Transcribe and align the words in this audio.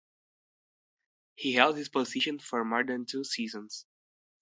He 1.35 1.53
held 1.53 1.75
this 1.75 1.87
position 1.89 2.39
for 2.39 2.65
more 2.65 2.83
than 2.83 3.05
two 3.05 3.23
seasons. 3.23 3.85